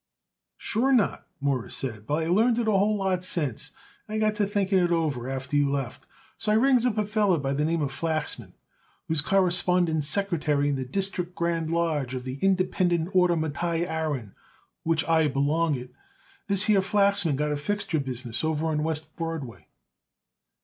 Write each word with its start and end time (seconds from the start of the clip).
"Sure 0.57 0.91
not," 0.91 1.27
Morris 1.39 1.77
said, 1.77 2.07
"but 2.07 2.23
I 2.23 2.27
learned 2.27 2.57
it 2.57 2.67
a 2.67 2.71
whole 2.71 2.95
lot 2.97 3.23
since. 3.23 3.69
I 4.09 4.17
got 4.17 4.33
to 4.37 4.47
thinking 4.47 4.79
it 4.79 4.89
over 4.91 5.29
after 5.29 5.55
you 5.55 5.69
left. 5.69 6.07
So 6.39 6.51
I 6.51 6.55
rings 6.55 6.87
up 6.87 6.97
a 6.97 7.05
feller 7.05 7.37
by 7.37 7.53
the 7.53 7.63
name 7.65 7.87
Flachsman, 7.87 8.55
what 9.05 9.13
is 9.13 9.21
corresponding 9.21 10.01
secretary 10.01 10.69
in 10.69 10.75
the 10.75 10.85
District 10.85 11.35
Grand 11.35 11.69
Lodge 11.71 12.15
of 12.15 12.23
the 12.23 12.39
Independent 12.41 13.09
Order 13.13 13.35
Mattai 13.35 13.85
Aaron, 13.87 14.33
which 14.81 15.07
I 15.07 15.27
belong 15.27 15.75
it. 15.75 15.93
This 16.47 16.63
here 16.63 16.81
Flachsman 16.81 17.35
got 17.35 17.51
a 17.51 17.55
fixture 17.57 17.99
business 17.99 18.43
over 18.43 18.65
on 18.65 18.81
West 18.81 19.15
Broadway." 19.15 19.67